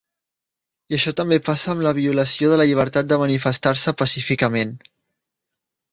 [0.93, 4.77] I això també passa amb la violació de la llibertat de manifestar-se pacíficament.